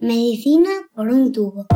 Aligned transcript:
Medicina 0.00 0.70
por 0.94 1.08
un 1.08 1.32
tubo. 1.32 1.66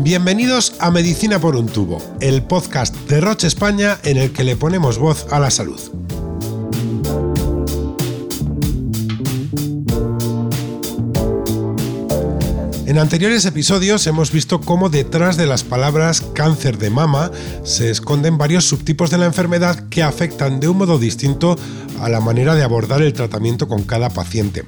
Bienvenidos 0.00 0.74
a 0.80 0.90
Medicina 0.90 1.38
por 1.38 1.54
un 1.54 1.68
tubo, 1.68 2.02
el 2.20 2.42
podcast 2.42 2.96
de 3.08 3.20
Roche 3.20 3.46
España 3.46 3.98
en 4.02 4.16
el 4.16 4.32
que 4.32 4.42
le 4.42 4.56
ponemos 4.56 4.98
voz 4.98 5.32
a 5.32 5.38
la 5.38 5.52
salud. 5.52 5.99
Anteriores 13.00 13.46
episodios 13.46 14.06
hemos 14.06 14.30
visto 14.30 14.60
cómo 14.60 14.90
detrás 14.90 15.36
de 15.36 15.46
las 15.46 15.64
palabras 15.64 16.20
cáncer 16.34 16.76
de 16.76 16.90
mama 16.90 17.30
se 17.64 17.90
esconden 17.90 18.36
varios 18.36 18.66
subtipos 18.66 19.10
de 19.10 19.18
la 19.18 19.26
enfermedad 19.26 19.88
que 19.88 20.02
afectan 20.02 20.60
de 20.60 20.68
un 20.68 20.78
modo 20.78 20.98
distinto 20.98 21.56
a 22.00 22.08
la 22.08 22.20
manera 22.20 22.54
de 22.54 22.62
abordar 22.62 23.00
el 23.00 23.14
tratamiento 23.14 23.68
con 23.68 23.84
cada 23.84 24.10
paciente. 24.10 24.64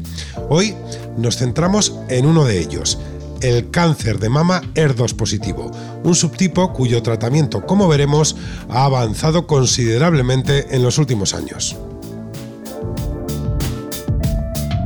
Hoy 0.49 0.75
nos 1.19 1.37
centramos 1.37 1.95
en 2.09 2.25
uno 2.25 2.45
de 2.45 2.59
ellos, 2.61 2.99
el 3.43 3.71
cáncer 3.71 4.19
de 4.19 4.31
mama 4.31 4.63
ER2 4.75 5.15
positivo, 5.15 5.71
un 6.03 6.15
subtipo 6.15 6.73
cuyo 6.73 7.03
tratamiento, 7.03 7.67
como 7.67 7.87
veremos, 7.87 8.37
ha 8.71 8.85
avanzado 8.85 9.47
considerablemente 9.47 10.75
en 10.75 10.83
los 10.83 10.97
últimos 10.97 11.35
años. 11.35 11.77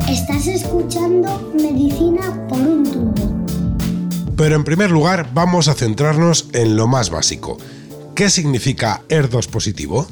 Estás 0.08 0.46
escuchando 0.46 1.52
Medicina 1.54 2.46
por 2.48 2.60
un 2.60 2.84
tubo. 2.84 3.25
Pero 4.36 4.54
en 4.54 4.64
primer 4.64 4.90
lugar 4.90 5.30
vamos 5.32 5.68
a 5.68 5.74
centrarnos 5.74 6.48
en 6.52 6.76
lo 6.76 6.86
más 6.86 7.10
básico. 7.10 7.56
¿Qué 8.14 8.28
significa 8.28 9.02
ER2 9.08 9.48
positivo? 9.48 10.06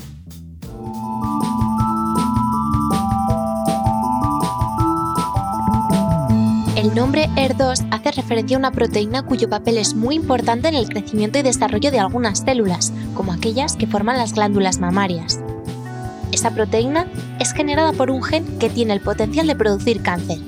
El 6.76 6.94
nombre 6.94 7.28
ER2 7.36 7.88
hace 7.90 8.12
referencia 8.12 8.56
a 8.56 8.60
una 8.60 8.72
proteína 8.72 9.22
cuyo 9.22 9.48
papel 9.48 9.78
es 9.78 9.94
muy 9.94 10.16
importante 10.16 10.68
en 10.68 10.74
el 10.74 10.88
crecimiento 10.88 11.38
y 11.38 11.42
desarrollo 11.42 11.90
de 11.90 11.98
algunas 11.98 12.40
células, 12.40 12.92
como 13.14 13.32
aquellas 13.32 13.76
que 13.76 13.86
forman 13.86 14.16
las 14.16 14.34
glándulas 14.34 14.80
mamarias. 14.80 15.40
Esa 16.32 16.50
proteína 16.50 17.06
es 17.40 17.52
generada 17.52 17.92
por 17.92 18.10
un 18.10 18.22
gen 18.22 18.58
que 18.58 18.70
tiene 18.70 18.92
el 18.92 19.00
potencial 19.00 19.46
de 19.46 19.54
producir 19.54 20.02
cáncer. 20.02 20.38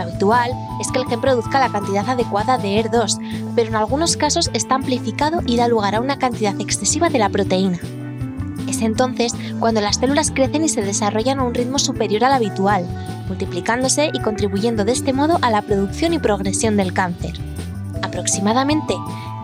Habitual 0.00 0.52
es 0.80 0.90
que 0.90 0.98
el 0.98 1.06
gen 1.06 1.20
produzca 1.20 1.60
la 1.60 1.70
cantidad 1.70 2.08
adecuada 2.08 2.58
de 2.58 2.84
ER2, 2.84 3.52
pero 3.54 3.68
en 3.68 3.76
algunos 3.76 4.16
casos 4.16 4.50
está 4.52 4.74
amplificado 4.74 5.40
y 5.46 5.56
da 5.56 5.68
lugar 5.68 5.94
a 5.94 6.00
una 6.00 6.18
cantidad 6.18 6.58
excesiva 6.60 7.08
de 7.08 7.18
la 7.18 7.28
proteína. 7.28 7.78
Es 8.68 8.82
entonces 8.82 9.34
cuando 9.58 9.80
las 9.80 9.96
células 9.96 10.30
crecen 10.30 10.64
y 10.64 10.68
se 10.68 10.82
desarrollan 10.82 11.40
a 11.40 11.44
un 11.44 11.54
ritmo 11.54 11.78
superior 11.78 12.24
al 12.24 12.32
habitual, 12.32 12.86
multiplicándose 13.28 14.10
y 14.12 14.20
contribuyendo 14.20 14.84
de 14.84 14.92
este 14.92 15.12
modo 15.12 15.38
a 15.42 15.50
la 15.50 15.62
producción 15.62 16.12
y 16.14 16.18
progresión 16.18 16.76
del 16.76 16.92
cáncer. 16.92 17.32
Aproximadamente, 18.02 18.94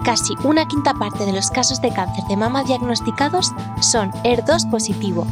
casi 0.05 0.35
una 0.45 0.67
quinta 0.69 0.95
parte 0.95 1.27
de 1.27 1.33
los 1.33 1.51
casos 1.51 1.81
de 1.81 1.91
cáncer 1.91 2.25
de 2.29 2.37
mama 2.37 2.65
diagnosticados 2.65 3.53
son 3.81 4.13
ER2 4.23 4.71
positivo. 4.71 5.27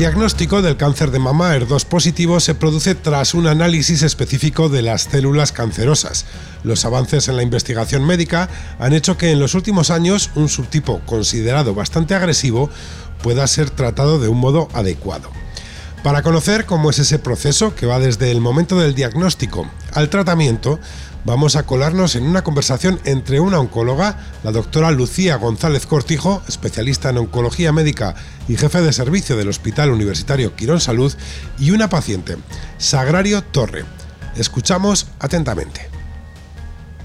Diagnóstico 0.00 0.62
del 0.62 0.78
cáncer 0.78 1.10
de 1.10 1.18
mama 1.18 1.54
ER2 1.54 1.84
positivo 1.84 2.40
se 2.40 2.54
produce 2.54 2.94
tras 2.94 3.34
un 3.34 3.46
análisis 3.46 4.00
específico 4.00 4.70
de 4.70 4.80
las 4.80 5.02
células 5.02 5.52
cancerosas. 5.52 6.24
Los 6.64 6.86
avances 6.86 7.28
en 7.28 7.36
la 7.36 7.42
investigación 7.42 8.06
médica 8.06 8.48
han 8.78 8.94
hecho 8.94 9.18
que 9.18 9.30
en 9.30 9.38
los 9.38 9.54
últimos 9.54 9.90
años 9.90 10.30
un 10.36 10.48
subtipo 10.48 11.02
considerado 11.04 11.74
bastante 11.74 12.14
agresivo 12.14 12.70
pueda 13.22 13.46
ser 13.46 13.68
tratado 13.68 14.18
de 14.18 14.28
un 14.28 14.38
modo 14.38 14.68
adecuado. 14.72 15.39
Para 16.02 16.22
conocer 16.22 16.64
cómo 16.64 16.88
es 16.88 16.98
ese 16.98 17.18
proceso 17.18 17.74
que 17.74 17.84
va 17.84 17.98
desde 17.98 18.30
el 18.30 18.40
momento 18.40 18.78
del 18.78 18.94
diagnóstico 18.94 19.70
al 19.92 20.08
tratamiento, 20.08 20.78
vamos 21.26 21.56
a 21.56 21.64
colarnos 21.64 22.16
en 22.16 22.24
una 22.24 22.42
conversación 22.42 22.98
entre 23.04 23.38
una 23.38 23.60
oncóloga, 23.60 24.16
la 24.42 24.50
doctora 24.50 24.92
Lucía 24.92 25.36
González 25.36 25.84
Cortijo, 25.84 26.42
especialista 26.48 27.10
en 27.10 27.18
oncología 27.18 27.70
médica 27.72 28.14
y 28.48 28.56
jefe 28.56 28.80
de 28.80 28.94
servicio 28.94 29.36
del 29.36 29.50
Hospital 29.50 29.90
Universitario 29.90 30.56
Quirón 30.56 30.80
Salud, 30.80 31.12
y 31.58 31.70
una 31.72 31.90
paciente, 31.90 32.38
Sagrario 32.78 33.42
Torre. 33.42 33.84
Escuchamos 34.36 35.06
atentamente. 35.18 35.99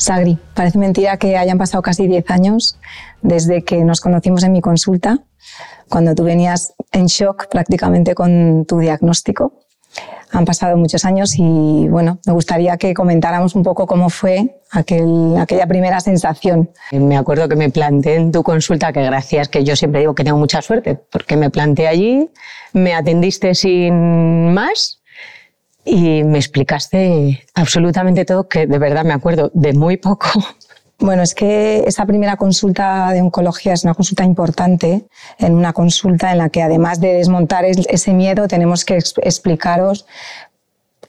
Sagri, 0.05 0.37
parece 0.53 0.77
mentira 0.77 1.17
que 1.17 1.35
hayan 1.35 1.57
pasado 1.57 1.81
casi 1.81 2.05
10 2.05 2.29
años 2.29 2.77
desde 3.23 3.63
que 3.63 3.83
nos 3.83 4.01
conocimos 4.01 4.43
en 4.43 4.51
mi 4.51 4.61
consulta, 4.61 5.17
cuando 5.89 6.13
tú 6.13 6.23
venías 6.23 6.75
en 6.91 7.07
shock 7.07 7.47
prácticamente 7.49 8.13
con 8.13 8.65
tu 8.67 8.77
diagnóstico 8.77 9.65
han 10.31 10.45
pasado 10.45 10.77
muchos 10.77 11.05
años 11.05 11.35
y 11.37 11.87
bueno, 11.87 12.19
me 12.27 12.33
gustaría 12.33 12.77
que 12.77 12.93
comentáramos 12.93 13.55
un 13.55 13.63
poco 13.63 13.87
cómo 13.87 14.09
fue 14.09 14.57
aquel, 14.69 15.37
aquella 15.39 15.65
primera 15.65 15.99
sensación. 16.01 16.69
Me 16.91 17.17
acuerdo 17.17 17.47
que 17.47 17.55
me 17.55 17.69
planteé 17.69 18.17
en 18.17 18.31
tu 18.31 18.43
consulta, 18.43 18.91
que 18.91 19.01
gracias, 19.01 19.47
que 19.47 19.63
yo 19.63 19.75
siempre 19.75 20.01
digo 20.01 20.13
que 20.13 20.23
tengo 20.23 20.37
mucha 20.37 20.61
suerte, 20.61 20.99
porque 21.11 21.37
me 21.37 21.49
planteé 21.49 21.87
allí, 21.87 22.29
me 22.73 22.93
atendiste 22.93 23.55
sin 23.55 24.53
más 24.53 25.01
y 25.85 26.23
me 26.23 26.39
explicaste 26.39 27.45
absolutamente 27.53 28.25
todo, 28.25 28.47
que 28.49 28.65
de 28.65 28.79
verdad 28.79 29.05
me 29.05 29.13
acuerdo 29.13 29.51
de 29.53 29.73
muy 29.73 29.97
poco, 29.97 30.27
bueno, 30.99 31.21
es 31.21 31.35
que 31.35 31.83
esa 31.85 32.05
primera 32.05 32.37
consulta 32.37 33.11
de 33.11 33.21
oncología 33.21 33.73
es 33.73 33.83
una 33.83 33.93
consulta 33.93 34.23
importante, 34.23 35.05
en 35.37 35.53
una 35.53 35.73
consulta 35.73 36.31
en 36.31 36.39
la 36.39 36.49
que 36.49 36.63
además 36.63 36.99
de 36.99 37.13
desmontar 37.13 37.65
ese 37.65 38.13
miedo 38.13 38.47
tenemos 38.47 38.83
que 38.83 38.95
explicaros 38.95 40.05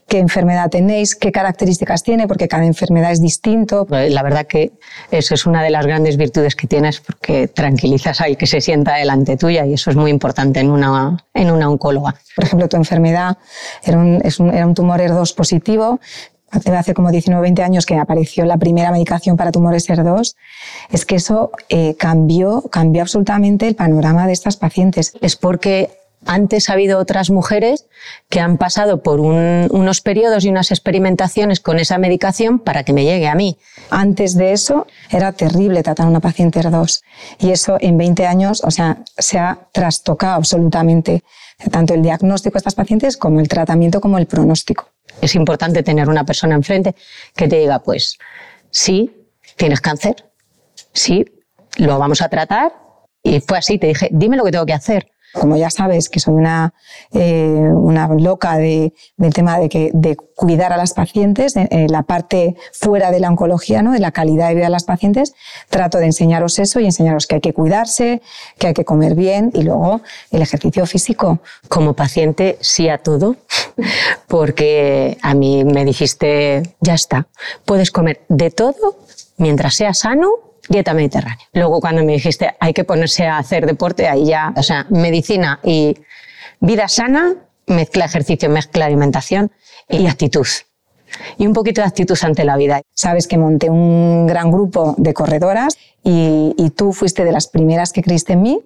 qué 0.08 0.18
enfermedad 0.18 0.70
tenéis, 0.70 1.16
qué 1.16 1.32
características 1.32 2.02
tiene, 2.02 2.28
porque 2.28 2.48
cada 2.48 2.64
enfermedad 2.64 3.12
es 3.12 3.20
distinto. 3.20 3.86
La 3.90 4.22
verdad 4.22 4.46
que 4.46 4.72
eso 5.10 5.34
es 5.34 5.46
una 5.46 5.62
de 5.62 5.70
las 5.70 5.86
grandes 5.86 6.16
virtudes 6.16 6.54
que 6.54 6.66
tienes, 6.66 7.00
porque 7.00 7.48
tranquilizas 7.48 8.20
al 8.20 8.36
que 8.36 8.46
se 8.46 8.60
sienta 8.60 8.94
delante 8.94 9.36
tuya 9.36 9.66
y 9.66 9.74
eso 9.74 9.90
es 9.90 9.96
muy 9.96 10.10
importante 10.10 10.60
en 10.60 10.70
una, 10.70 11.24
en 11.34 11.50
una 11.50 11.68
oncóloga. 11.68 12.14
Por 12.34 12.44
ejemplo, 12.44 12.68
tu 12.68 12.76
enfermedad 12.76 13.38
era 13.82 13.98
un, 13.98 14.22
era 14.52 14.66
un 14.66 14.74
tumor 14.74 15.00
ER2 15.00 15.34
positivo 15.34 16.00
hace 16.50 16.94
como 16.94 17.10
19 17.10 17.38
o 17.38 17.42
20 17.42 17.62
años 17.62 17.86
que 17.86 17.96
apareció 17.96 18.44
la 18.44 18.56
primera 18.56 18.90
medicación 18.90 19.36
para 19.36 19.52
tumores 19.52 19.88
ER2, 19.88 20.34
es 20.90 21.04
que 21.04 21.16
eso 21.16 21.50
eh, 21.68 21.96
cambió, 21.98 22.62
cambió 22.70 23.02
absolutamente 23.02 23.66
el 23.66 23.74
panorama 23.74 24.26
de 24.26 24.32
estas 24.32 24.56
pacientes. 24.56 25.12
Es 25.20 25.36
porque 25.36 25.90
antes 26.26 26.68
ha 26.68 26.74
habido 26.74 26.98
otras 26.98 27.30
mujeres 27.30 27.86
que 28.28 28.40
han 28.40 28.58
pasado 28.58 29.02
por 29.02 29.20
unos 29.20 30.00
periodos 30.00 30.44
y 30.44 30.48
unas 30.48 30.70
experimentaciones 30.70 31.60
con 31.60 31.78
esa 31.78 31.98
medicación 31.98 32.58
para 32.58 32.84
que 32.84 32.92
me 32.92 33.04
llegue 33.04 33.28
a 33.28 33.34
mí. 33.34 33.58
Antes 33.90 34.34
de 34.34 34.52
eso 34.52 34.86
era 35.10 35.32
terrible 35.32 35.82
tratar 35.82 36.06
a 36.06 36.10
una 36.10 36.20
paciente 36.20 36.60
ER2 36.60 37.02
y 37.38 37.50
eso 37.50 37.76
en 37.80 37.96
20 37.96 38.26
años, 38.26 38.62
o 38.64 38.70
sea, 38.70 38.98
se 39.16 39.38
ha 39.38 39.68
trastocado 39.72 40.34
absolutamente 40.34 41.22
tanto 41.70 41.94
el 41.94 42.02
diagnóstico 42.02 42.54
de 42.54 42.58
estas 42.58 42.74
pacientes 42.74 43.16
como 43.16 43.40
el 43.40 43.48
tratamiento 43.48 44.00
como 44.00 44.18
el 44.18 44.26
pronóstico. 44.26 44.90
Es 45.20 45.34
importante 45.34 45.82
tener 45.82 46.08
una 46.08 46.24
persona 46.24 46.54
enfrente 46.54 46.94
que 47.34 47.48
te 47.48 47.58
diga, 47.58 47.78
pues, 47.78 48.18
sí, 48.70 49.28
tienes 49.56 49.80
cáncer, 49.80 50.30
sí, 50.92 51.24
lo 51.76 51.98
vamos 51.98 52.20
a 52.20 52.28
tratar. 52.28 52.72
Y 53.22 53.40
fue 53.40 53.58
así, 53.58 53.78
te 53.78 53.88
dije, 53.88 54.08
dime 54.12 54.36
lo 54.36 54.44
que 54.44 54.52
tengo 54.52 54.66
que 54.66 54.72
hacer. 54.72 55.08
Como 55.40 55.56
ya 55.56 55.70
sabes 55.70 56.08
que 56.08 56.20
soy 56.20 56.34
una, 56.34 56.74
eh, 57.12 57.68
una 57.72 58.08
loca 58.08 58.56
de, 58.56 58.92
del 59.16 59.32
tema 59.32 59.58
de, 59.58 59.68
que, 59.68 59.90
de 59.92 60.16
cuidar 60.16 60.72
a 60.72 60.76
las 60.76 60.92
pacientes, 60.94 61.56
en, 61.56 61.90
la 61.90 62.02
parte 62.02 62.56
fuera 62.72 63.10
de 63.10 63.20
la 63.20 63.28
oncología, 63.28 63.82
¿no? 63.82 63.92
de 63.92 64.00
la 64.00 64.12
calidad 64.12 64.48
de 64.48 64.54
vida 64.54 64.64
de 64.64 64.70
las 64.70 64.84
pacientes, 64.84 65.34
trato 65.70 65.98
de 65.98 66.06
enseñaros 66.06 66.58
eso 66.58 66.80
y 66.80 66.86
enseñaros 66.86 67.26
que 67.26 67.36
hay 67.36 67.40
que 67.40 67.52
cuidarse, 67.52 68.22
que 68.58 68.68
hay 68.68 68.74
que 68.74 68.84
comer 68.84 69.14
bien 69.14 69.50
y 69.54 69.62
luego 69.62 70.00
el 70.30 70.42
ejercicio 70.42 70.86
físico. 70.86 71.40
Como 71.68 71.94
paciente, 71.94 72.58
sí 72.60 72.88
a 72.88 72.98
todo, 72.98 73.36
porque 74.28 75.18
a 75.22 75.34
mí 75.34 75.64
me 75.64 75.84
dijiste, 75.84 76.62
ya 76.80 76.94
está, 76.94 77.26
puedes 77.64 77.90
comer 77.90 78.22
de 78.28 78.50
todo 78.50 78.98
mientras 79.38 79.74
sea 79.74 79.94
sano 79.94 80.28
dieta 80.68 80.94
mediterránea. 80.94 81.46
Luego 81.52 81.80
cuando 81.80 82.04
me 82.04 82.12
dijiste 82.12 82.54
hay 82.60 82.72
que 82.72 82.84
ponerse 82.84 83.26
a 83.26 83.38
hacer 83.38 83.66
deporte, 83.66 84.08
ahí 84.08 84.26
ya, 84.26 84.52
o 84.56 84.62
sea, 84.62 84.86
medicina 84.90 85.60
y 85.62 85.96
vida 86.60 86.88
sana, 86.88 87.34
mezcla 87.66 88.04
ejercicio, 88.04 88.48
mezcla 88.48 88.86
alimentación 88.86 89.52
y 89.88 90.06
actitud. 90.06 90.46
Y 91.38 91.46
un 91.46 91.52
poquito 91.52 91.80
de 91.80 91.86
actitud 91.86 92.18
ante 92.22 92.44
la 92.44 92.56
vida. 92.56 92.82
Sabes 92.94 93.26
que 93.26 93.38
monté 93.38 93.70
un 93.70 94.26
gran 94.26 94.50
grupo 94.50 94.94
de 94.98 95.14
corredoras 95.14 95.76
y, 96.02 96.54
y 96.56 96.70
tú 96.70 96.92
fuiste 96.92 97.24
de 97.24 97.32
las 97.32 97.48
primeras 97.48 97.92
que 97.92 98.02
creíste 98.02 98.34
en 98.34 98.42
mí 98.42 98.60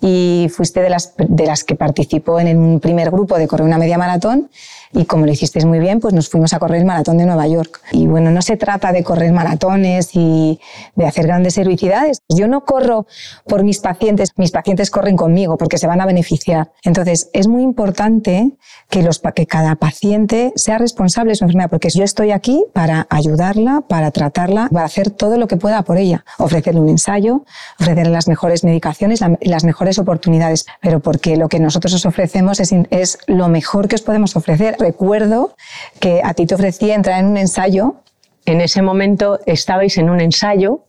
y 0.00 0.48
fuiste 0.50 0.80
de 0.80 0.90
las, 0.90 1.14
de 1.16 1.46
las 1.46 1.64
que 1.64 1.74
participó 1.74 2.40
en 2.40 2.56
un 2.58 2.80
primer 2.80 3.10
grupo 3.10 3.38
de 3.38 3.46
correr 3.46 3.66
una 3.66 3.78
media 3.78 3.98
maratón 3.98 4.50
y 4.92 5.04
como 5.04 5.26
lo 5.26 5.32
hicisteis 5.32 5.64
muy 5.64 5.78
bien, 5.80 6.00
pues 6.00 6.14
nos 6.14 6.28
fuimos 6.28 6.54
a 6.54 6.58
correr 6.58 6.80
el 6.80 6.86
maratón 6.86 7.18
de 7.18 7.26
Nueva 7.26 7.46
York. 7.46 7.80
Y 7.92 8.06
bueno, 8.06 8.30
no 8.30 8.40
se 8.40 8.56
trata 8.56 8.92
de 8.92 9.04
correr 9.04 9.32
maratones 9.32 10.10
y 10.14 10.60
de 10.94 11.06
hacer 11.06 11.26
grandes 11.26 11.58
heroicidades. 11.58 12.22
Yo 12.28 12.48
no 12.48 12.64
corro 12.64 13.06
por 13.46 13.64
mis 13.64 13.80
pacientes, 13.80 14.30
mis 14.36 14.50
pacientes 14.50 14.90
corren 14.90 15.16
conmigo 15.16 15.58
porque 15.58 15.78
se 15.78 15.86
van 15.86 16.00
a 16.00 16.06
beneficiar. 16.06 16.72
Entonces, 16.84 17.28
es 17.32 17.48
muy 17.48 17.62
importante 17.62 18.52
que, 18.88 19.02
los, 19.02 19.20
que 19.34 19.46
cada 19.46 19.76
paciente 19.76 20.52
sea 20.56 20.78
responsable 20.78 21.32
de 21.32 21.36
su 21.36 21.44
enfermedad, 21.44 21.70
porque 21.70 21.87
yo 21.94 22.04
estoy 22.04 22.32
aquí 22.32 22.64
para 22.72 23.06
ayudarla, 23.10 23.82
para 23.88 24.10
tratarla, 24.10 24.68
para 24.72 24.84
hacer 24.84 25.10
todo 25.10 25.36
lo 25.36 25.46
que 25.48 25.56
pueda 25.56 25.82
por 25.82 25.96
ella. 25.98 26.24
Ofrecerle 26.38 26.80
un 26.80 26.88
ensayo, 26.88 27.44
ofrecerle 27.78 28.12
las 28.12 28.28
mejores 28.28 28.64
medicaciones, 28.64 29.20
las 29.40 29.64
mejores 29.64 29.98
oportunidades, 29.98 30.66
pero 30.80 31.00
porque 31.00 31.36
lo 31.36 31.48
que 31.48 31.60
nosotros 31.60 31.94
os 31.94 32.06
ofrecemos 32.06 32.60
es, 32.60 32.72
es 32.90 33.18
lo 33.26 33.48
mejor 33.48 33.88
que 33.88 33.96
os 33.96 34.02
podemos 34.02 34.36
ofrecer. 34.36 34.76
Recuerdo 34.78 35.56
que 36.00 36.20
a 36.24 36.34
ti 36.34 36.46
te 36.46 36.54
ofrecía 36.54 36.94
entrar 36.94 37.20
en 37.20 37.26
un 37.26 37.36
ensayo. 37.36 38.02
En 38.46 38.60
ese 38.60 38.82
momento 38.82 39.40
estabais 39.46 39.98
en 39.98 40.10
un 40.10 40.20
ensayo 40.20 40.86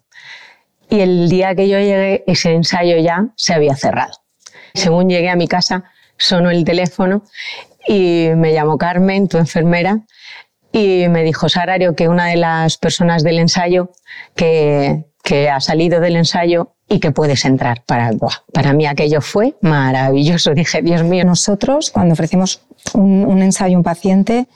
y 0.90 1.02
el 1.02 1.30
día 1.30 1.54
que 1.56 1.68
yo 1.68 1.78
llegué, 1.78 2.24
ese 2.26 2.54
ensayo 2.54 2.98
ya 2.98 3.28
se 3.36 3.54
había 3.54 3.76
cerrado. 3.76 4.14
Según 4.74 5.10
llegué 5.10 5.30
a 5.30 5.36
mi 5.36 5.48
casa, 5.48 5.84
sonó 6.18 6.50
el 6.50 6.64
teléfono 6.64 7.24
y 7.88 8.30
me 8.36 8.54
llamó 8.54 8.78
Carmen, 8.78 9.28
tu 9.28 9.38
enfermera, 9.38 10.00
y 10.72 11.08
me 11.10 11.24
dijo 11.24 11.50
Sarario 11.50 11.96
que 11.96 12.08
una 12.08 12.28
de 12.28 12.38
las 12.38 12.78
personas 12.78 13.24
del 13.24 13.40
ensayo 13.40 13.92
que, 14.36 15.06
que 15.30 15.48
ha 15.48 15.60
salido 15.60 16.00
del 16.00 16.16
ensayo 16.16 16.72
y 16.88 17.00
que 17.00 17.12
puedes 17.12 17.46
entrar. 17.46 17.84
Para, 17.86 18.10
para 18.52 18.74
mí 18.74 18.88
aquello 18.88 19.22
fue 19.22 19.54
maravilloso. 19.62 20.54
Dije, 20.56 20.82
Dios 20.82 21.04
mío. 21.04 21.24
Nosotros, 21.24 21.92
cuando 21.92 22.14
ofrecemos 22.14 22.62
un, 22.96 23.40
ensayo 23.44 23.76
a 23.76 23.78
un 23.78 23.84
paciente, 23.84 24.48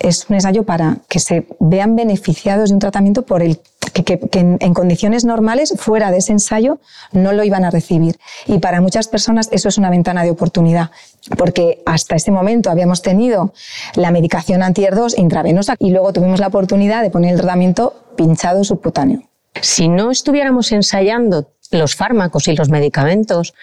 es 0.00 0.26
un 0.28 0.34
ensayo 0.34 0.64
para 0.64 0.96
que 1.08 1.20
se 1.20 1.46
vean 1.60 1.94
beneficiados 1.94 2.70
de 2.70 2.74
un 2.74 2.80
tratamiento 2.80 3.22
por 3.22 3.40
el 3.40 3.60
que, 3.92 4.18
en, 4.32 4.74
condiciones 4.74 5.24
normales, 5.24 5.74
fuera 5.78 6.10
de 6.10 6.18
ese 6.18 6.32
ensayo, 6.32 6.80
no 7.12 7.32
lo 7.32 7.44
iban 7.44 7.64
a 7.64 7.70
recibir. 7.70 8.18
Y 8.48 8.58
para 8.58 8.80
muchas 8.80 9.06
personas 9.06 9.48
eso 9.52 9.68
es 9.68 9.78
una 9.78 9.90
ventana 9.90 10.24
de 10.24 10.32
oportunidad, 10.32 10.90
porque 11.38 11.84
hasta 11.86 12.16
ese 12.16 12.32
momento 12.32 12.68
habíamos 12.68 13.00
tenido 13.00 13.54
la 13.94 14.10
medicación 14.10 14.64
anti-ER2 14.64 15.18
intravenosa 15.18 15.76
y 15.78 15.92
luego 15.92 16.12
tuvimos 16.12 16.40
la 16.40 16.48
oportunidad 16.48 17.02
de 17.02 17.10
poner 17.10 17.34
el 17.34 17.38
tratamiento 17.38 17.94
pinchado 18.16 18.64
subcutáneo. 18.64 19.22
Si 19.60 19.88
no 19.88 20.10
estuviéramos 20.10 20.72
ensayando 20.72 21.52
los 21.70 21.94
fármacos 21.94 22.48
y 22.48 22.56
los 22.56 22.68
medicamentos 22.68 23.54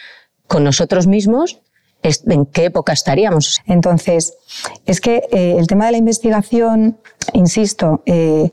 con 0.48 0.64
nosotros 0.64 1.08
mismos, 1.08 1.60
¿en 2.04 2.46
qué 2.46 2.66
época 2.66 2.94
estaríamos? 2.94 3.62
Entonces, 3.66 4.36
es 4.86 5.00
que 5.00 5.24
eh, 5.32 5.56
el 5.58 5.68
tema 5.68 5.86
de 5.86 5.94
la 5.94 5.98
investigación, 5.98 6.98
insisto, 7.34 8.04
eh, 8.06 8.52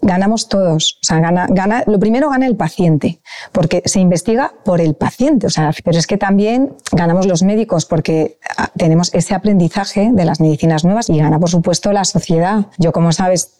ganamos 0.00 0.48
todos. 0.48 0.98
O 1.02 1.04
sea, 1.04 1.20
gana, 1.20 1.84
lo 1.86 1.98
primero 1.98 2.30
gana 2.30 2.46
el 2.46 2.56
paciente, 2.56 3.20
porque 3.52 3.82
se 3.84 4.00
investiga 4.00 4.52
por 4.64 4.80
el 4.80 4.94
paciente. 4.94 5.46
O 5.46 5.50
sea, 5.50 5.72
pero 5.84 5.98
es 5.98 6.06
que 6.06 6.16
también 6.16 6.76
ganamos 6.92 7.26
los 7.26 7.42
médicos, 7.42 7.84
porque 7.84 8.38
ah, 8.56 8.70
tenemos 8.76 9.12
ese 9.14 9.34
aprendizaje 9.34 10.10
de 10.12 10.24
las 10.24 10.40
medicinas 10.40 10.84
nuevas 10.84 11.08
y 11.08 11.18
gana, 11.18 11.38
por 11.38 11.50
supuesto, 11.50 11.92
la 11.92 12.04
sociedad. 12.04 12.66
Yo, 12.78 12.92
como 12.92 13.12
sabes, 13.12 13.57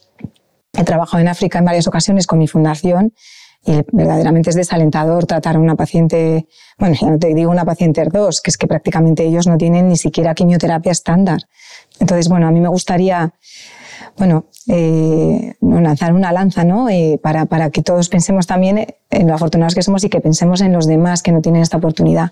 he 0.79 0.85
trabajado 0.85 1.21
en 1.21 1.29
África 1.29 1.59
en 1.59 1.65
varias 1.65 1.87
ocasiones 1.87 2.27
con 2.27 2.39
mi 2.39 2.47
fundación 2.47 3.13
y 3.65 3.83
verdaderamente 3.93 4.51
es 4.51 4.57
desalentador 4.57 5.27
tratar 5.27 5.57
a 5.57 5.59
una 5.59 5.75
paciente, 5.75 6.47
bueno, 6.79 6.95
ya 6.99 7.11
no 7.11 7.19
te 7.19 7.35
digo 7.35 7.51
una 7.51 7.65
paciente 7.65 8.03
ER2, 8.03 8.41
que 8.41 8.51
es 8.51 8.57
que 8.57 8.67
prácticamente 8.67 9.25
ellos 9.25 9.47
no 9.47 9.59
tienen 9.59 9.89
ni 9.89 9.97
siquiera 9.97 10.35
quimioterapia 10.35 10.93
estándar. 10.93 11.43
Entonces, 11.99 12.29
bueno, 12.29 12.47
a 12.47 12.51
mí 12.53 12.61
me 12.61 12.69
gustaría, 12.69 13.35
bueno, 14.17 14.47
eh, 14.69 15.55
lanzar 15.61 16.15
una 16.15 16.33
lanza, 16.33 16.65
¿no? 16.65 16.89
Eh, 16.89 17.19
para, 17.21 17.47
para 17.47 17.71
que 17.71 17.83
todos 17.83 18.09
pensemos 18.09 18.47
también 18.47 18.87
en 19.11 19.27
lo 19.27 19.35
afortunados 19.35 19.75
que 19.75 19.83
somos 19.83 20.05
y 20.05 20.09
que 20.09 20.21
pensemos 20.21 20.61
en 20.61 20.73
los 20.73 20.87
demás 20.87 21.23
que 21.23 21.33
no 21.33 21.43
tienen 21.43 21.61
esta 21.61 21.77
oportunidad. 21.77 22.31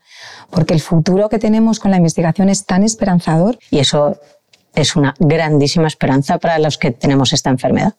Porque 0.50 0.74
el 0.74 0.80
futuro 0.80 1.28
que 1.28 1.38
tenemos 1.38 1.80
con 1.80 1.90
la 1.90 1.96
investigación 1.96 2.48
es 2.48 2.64
tan 2.64 2.84
esperanzador. 2.84 3.58
Y 3.70 3.80
eso 3.80 4.16
es 4.74 4.94
una 4.94 5.14
grandísima 5.18 5.88
esperanza 5.88 6.38
para 6.38 6.58
los 6.60 6.78
que 6.78 6.92
tenemos 6.92 7.32
esta 7.32 7.50
enfermedad. 7.50 7.94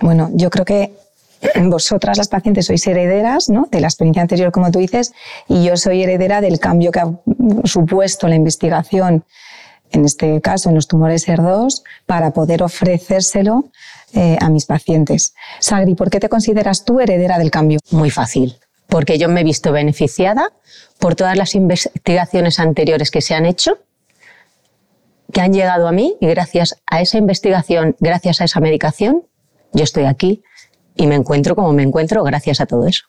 Bueno, 0.00 0.30
yo 0.32 0.50
creo 0.50 0.64
que 0.64 0.92
vosotras 1.64 2.18
las 2.18 2.28
pacientes 2.28 2.66
sois 2.66 2.86
herederas 2.86 3.48
¿no? 3.48 3.68
de 3.70 3.80
la 3.80 3.86
experiencia 3.86 4.22
anterior, 4.22 4.52
como 4.52 4.70
tú 4.70 4.78
dices, 4.78 5.12
y 5.48 5.64
yo 5.64 5.76
soy 5.76 6.02
heredera 6.02 6.40
del 6.40 6.58
cambio 6.58 6.90
que 6.90 7.00
ha 7.00 7.10
supuesto 7.64 8.28
la 8.28 8.34
investigación, 8.34 9.24
en 9.90 10.04
este 10.04 10.40
caso 10.40 10.68
en 10.68 10.74
los 10.74 10.88
tumores 10.88 11.28
HER2, 11.28 11.82
para 12.06 12.32
poder 12.32 12.62
ofrecérselo 12.62 13.66
eh, 14.14 14.36
a 14.40 14.50
mis 14.50 14.66
pacientes. 14.66 15.34
Sagri, 15.60 15.94
¿por 15.94 16.10
qué 16.10 16.20
te 16.20 16.28
consideras 16.28 16.84
tú 16.84 17.00
heredera 17.00 17.38
del 17.38 17.50
cambio? 17.50 17.78
Muy 17.90 18.10
fácil, 18.10 18.56
porque 18.88 19.18
yo 19.18 19.28
me 19.28 19.40
he 19.40 19.44
visto 19.44 19.72
beneficiada 19.72 20.52
por 20.98 21.14
todas 21.14 21.36
las 21.36 21.54
investigaciones 21.54 22.58
anteriores 22.58 23.10
que 23.10 23.20
se 23.20 23.34
han 23.34 23.46
hecho 23.46 23.78
que 25.32 25.42
han 25.42 25.52
llegado 25.52 25.86
a 25.88 25.92
mí 25.92 26.16
y 26.20 26.26
gracias 26.26 26.76
a 26.86 27.02
esa 27.02 27.18
investigación, 27.18 27.96
gracias 28.00 28.40
a 28.40 28.44
esa 28.44 28.60
medicación, 28.60 29.24
yo 29.72 29.84
estoy 29.84 30.04
aquí 30.04 30.42
y 30.94 31.06
me 31.06 31.14
encuentro 31.14 31.54
como 31.54 31.72
me 31.72 31.82
encuentro 31.82 32.22
gracias 32.24 32.60
a 32.60 32.66
todo 32.66 32.86
eso. 32.86 33.04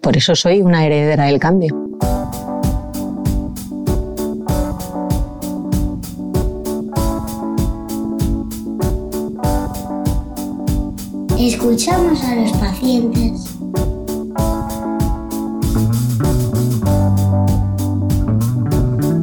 Por 0.00 0.16
eso 0.16 0.34
soy 0.34 0.62
una 0.62 0.84
heredera 0.84 1.24
del 1.24 1.38
cambio. 1.38 1.92
Escuchamos 11.38 12.22
a 12.22 12.34
los 12.36 12.52
pacientes. 12.52 13.52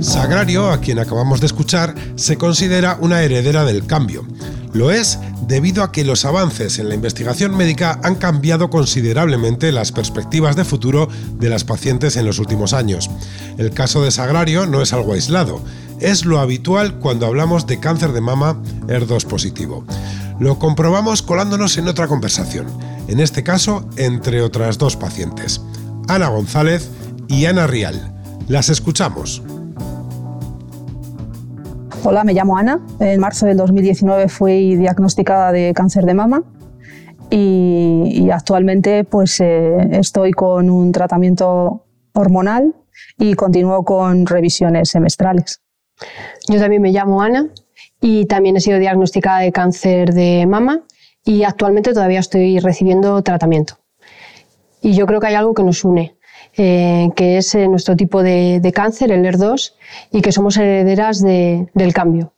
Sagrario, 0.02 0.70
a 0.70 0.80
quien 0.80 1.00
acabamos 1.00 1.40
de 1.40 1.46
escuchar, 1.46 1.96
se 2.16 2.38
considera 2.38 2.98
una 3.00 3.22
heredera 3.22 3.64
del 3.64 3.86
cambio. 3.86 4.26
Lo 4.74 4.92
es 4.92 5.18
debido 5.48 5.84
a 5.84 5.92
que 5.92 6.06
los 6.06 6.26
avances 6.26 6.78
en 6.78 6.90
la 6.90 6.96
investigación 6.96 7.58
médica 7.58 8.00
han 8.04 8.16
cambiado 8.16 8.70
considerablemente 8.70 9.72
las 9.72 9.92
perspectivas 9.92 10.56
de 10.56 10.64
futuro 10.64 11.08
de 11.40 11.50
las 11.50 11.64
pacientes 11.64 12.18
en 12.18 12.26
los 12.26 12.38
últimos 12.40 12.74
años. 12.74 13.10
El 13.58 13.72
caso 13.72 14.04
de 14.04 14.12
Sagrario 14.12 14.68
no 14.68 14.82
es 14.82 14.94
algo 14.94 15.14
aislado, 15.14 15.62
es 16.00 16.26
lo 16.26 16.40
habitual 16.40 17.00
cuando 17.00 17.26
hablamos 17.26 17.66
de 17.66 17.80
cáncer 17.80 18.12
de 18.12 18.22
mama 18.22 18.62
ER2 18.88 19.26
positivo. 19.26 19.86
Lo 20.40 20.60
comprobamos 20.60 21.22
colándonos 21.22 21.78
en 21.78 21.88
otra 21.88 22.08
conversación, 22.08 22.68
en 23.08 23.20
este 23.20 23.44
caso 23.44 23.90
entre 23.98 24.42
otras 24.42 24.78
dos 24.78 24.96
pacientes, 24.96 25.62
Ana 26.08 26.30
González 26.30 26.90
y 27.28 27.46
Ana 27.46 27.68
Rial. 27.68 28.14
Las 28.48 28.70
escuchamos. 28.70 29.42
Hola, 32.02 32.24
me 32.24 32.34
llamo 32.34 32.58
Ana. 32.58 32.80
En 33.02 33.20
marzo 33.20 33.46
del 33.46 33.58
2019 33.58 34.30
fui 34.30 34.78
diagnosticada 34.78 35.52
de 35.52 35.74
cáncer 35.74 36.06
de 36.06 36.14
mama 36.14 36.44
y, 37.30 38.30
actualmente 38.32 39.04
pues, 39.04 39.42
eh, 39.42 39.76
estoy 39.92 40.32
con 40.32 40.70
un 40.70 40.94
tratamiento 40.94 41.86
hormonal 42.14 42.74
y 43.18 43.34
continúo 43.34 43.84
con 43.84 44.26
revisiones 44.26 44.90
semestrales. 44.90 45.62
Yo 46.48 46.58
también 46.58 46.82
me 46.82 46.92
llamo 46.92 47.22
Ana 47.22 47.50
y 48.00 48.26
también 48.26 48.56
he 48.56 48.62
sido 48.62 48.80
diagnosticada 48.80 49.40
de 49.40 49.52
cáncer 49.52 50.14
de 50.14 50.46
mama 50.48 50.84
y 51.26 51.44
actualmente 51.44 51.94
todavía 51.94 52.22
estoy 52.22 52.60
recibiendo 52.60 53.22
tratamiento. 53.24 53.78
Y 54.82 54.94
yo 54.94 55.06
creo 55.06 55.20
que 55.20 55.28
hay 55.28 55.36
algo 55.36 55.54
que 55.54 55.64
nos 55.64 55.84
une, 55.84 56.18
eh, 56.58 57.10
que 57.16 57.38
es 57.38 57.56
eh, 57.56 57.68
nuestro 57.68 57.96
tipo 57.96 58.24
de, 58.24 58.72
cáncer, 58.74 59.12
el 59.12 59.26
ER2, 59.26 59.74
y 60.12 60.22
que 60.22 60.32
somos 60.32 60.58
herederas 60.58 61.22
de, 61.22 61.68
del 61.74 61.94
cambio. 61.94 62.34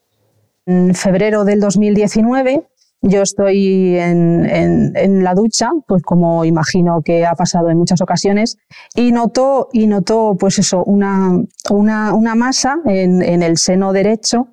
En 0.66 0.94
febrero 0.94 1.44
del 1.44 1.60
2019 1.60 2.68
yo 3.04 3.24
estoy 3.24 3.98
en, 3.98 5.24
la 5.24 5.34
ducha, 5.34 5.72
pues 5.88 6.04
como 6.04 6.46
imagino 6.46 7.02
que 7.04 7.26
ha 7.26 7.34
pasado 7.34 7.72
en 7.72 7.78
muchas 7.80 8.00
ocasiones, 8.00 8.58
y 8.94 9.12
noto, 9.12 9.70
y 9.74 9.88
noto 9.88 10.38
pues 10.40 10.60
eso, 10.60 10.84
una, 10.84 11.32
una, 11.72 12.36
masa 12.36 12.78
en 12.86 13.42
el 13.42 13.58
seno 13.58 13.92
derecho 13.92 14.50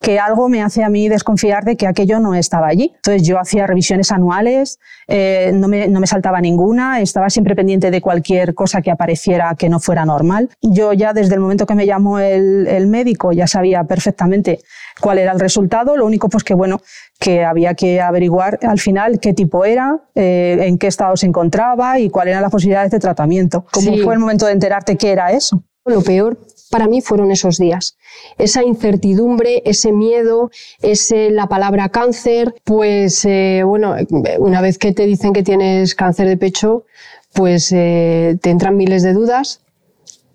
que 0.00 0.18
algo 0.18 0.48
me 0.48 0.62
hace 0.62 0.84
a 0.84 0.88
mí 0.88 1.08
desconfiar 1.08 1.64
de 1.64 1.76
que 1.76 1.86
aquello 1.86 2.20
no 2.20 2.34
estaba 2.34 2.68
allí. 2.68 2.92
Entonces 2.96 3.26
yo 3.26 3.38
hacía 3.38 3.66
revisiones 3.66 4.12
anuales, 4.12 4.78
eh, 5.08 5.52
no, 5.54 5.68
me, 5.68 5.88
no, 5.88 6.00
me, 6.00 6.06
saltaba 6.06 6.40
ninguna, 6.40 7.00
estaba 7.00 7.30
siempre 7.30 7.56
pendiente 7.56 7.90
de 7.90 8.00
cualquier 8.00 8.54
cosa 8.54 8.82
que 8.82 8.90
apareciera 8.90 9.54
que 9.58 9.68
no 9.68 9.80
fuera 9.80 10.04
normal. 10.04 10.50
Yo 10.60 10.92
ya 10.92 11.12
desde 11.12 11.34
el 11.34 11.40
momento 11.40 11.66
que 11.66 11.74
me 11.74 11.86
llamó 11.86 12.18
el, 12.18 12.66
el 12.66 12.86
médico 12.86 13.32
ya 13.32 13.46
sabía 13.46 13.84
perfectamente 13.84 14.60
cuál 15.00 15.18
era 15.18 15.32
el 15.32 15.40
resultado, 15.40 15.96
lo 15.96 16.06
único 16.06 16.28
pues 16.28 16.44
que 16.44 16.54
bueno, 16.54 16.80
que 17.18 17.44
había 17.44 17.74
que 17.74 18.00
averiguar 18.00 18.58
al 18.62 18.78
final 18.78 19.18
qué 19.20 19.32
tipo 19.32 19.64
era, 19.64 19.98
eh, 20.14 20.58
en 20.60 20.78
qué 20.78 20.88
estado 20.88 21.16
se 21.16 21.26
encontraba 21.26 21.98
y 21.98 22.10
cuáles 22.10 22.32
eran 22.32 22.42
las 22.42 22.52
posibilidades 22.52 22.90
de 22.90 22.98
tratamiento. 22.98 23.64
¿Cómo 23.72 23.96
fue 23.98 24.14
el 24.14 24.20
momento 24.20 24.46
de 24.46 24.52
enterarte 24.52 24.96
qué 24.96 25.12
era 25.12 25.32
eso? 25.32 25.62
Lo 25.84 26.02
peor 26.02 26.38
para 26.70 26.86
mí 26.86 27.00
fueron 27.00 27.30
esos 27.30 27.58
días. 27.58 27.96
Esa 28.38 28.62
incertidumbre, 28.62 29.62
ese 29.64 29.92
miedo, 29.92 30.50
ese 30.80 31.30
la 31.30 31.48
palabra 31.48 31.88
cáncer, 31.88 32.54
pues 32.64 33.24
eh, 33.24 33.62
bueno, 33.64 33.94
una 34.38 34.60
vez 34.60 34.78
que 34.78 34.92
te 34.92 35.06
dicen 35.06 35.32
que 35.32 35.42
tienes 35.42 35.94
cáncer 35.94 36.28
de 36.28 36.36
pecho, 36.36 36.84
pues 37.32 37.72
eh, 37.72 38.38
te 38.40 38.50
entran 38.50 38.76
miles 38.76 39.02
de 39.02 39.12
dudas. 39.12 39.60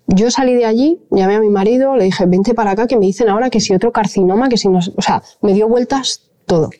Yo 0.06 0.30
salí 0.30 0.54
de 0.54 0.66
allí, 0.66 1.00
llamé 1.10 1.36
a 1.36 1.40
mi 1.40 1.48
marido, 1.48 1.96
le 1.96 2.04
dije, 2.04 2.26
vente 2.26 2.54
para 2.54 2.72
acá, 2.72 2.86
que 2.86 2.96
me 2.96 3.06
dicen 3.06 3.28
ahora 3.28 3.50
que 3.50 3.60
si 3.60 3.74
otro 3.74 3.92
carcinoma, 3.92 4.48
que 4.48 4.56
si 4.56 4.68
no... 4.68 4.80
O 4.96 5.02
sea, 5.02 5.22
me 5.40 5.54
dio 5.54 5.68
vueltas 5.68 6.30
todo 6.46 6.70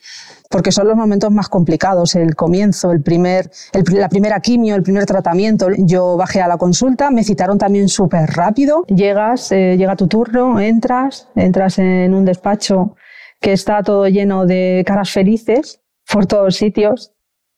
porque 0.53 0.71
son 0.71 0.87
los 0.87 0.97
momentos 0.97 1.33
más 1.33 1.49
complicados, 1.49 2.15
el 2.15 2.37
comienzo, 2.37 2.93
el 2.93 3.03
primer, 3.03 3.51
la 3.91 4.09
primera 4.11 4.39
quimio, 4.41 4.77
el 4.77 4.83
primer 4.83 5.07
tratamiento. 5.07 5.69
Yo 5.79 6.17
bajé 6.17 6.43
a 6.43 6.47
la 6.47 6.59
consulta, 6.59 7.11
me 7.11 7.25
citaron 7.25 7.57
también 7.57 7.89
súper 7.89 8.29
rápido. 8.31 8.85
Llegas, 8.87 9.51
eh, 9.51 9.77
llega 9.79 9.97
tu 9.97 10.07
turno, 10.07 10.61
entras, 10.61 11.29
entras 11.35 11.79
en 11.79 12.15
un 12.15 12.27
despacho 12.27 12.95
que 13.41 13.53
está 13.53 13.83
todo 13.83 14.07
lleno 14.07 14.47
de 14.47 14.85
caras 14.87 15.11
felices 15.11 15.81
por 16.13 16.27
todos 16.27 16.55
sitios. 16.55 17.13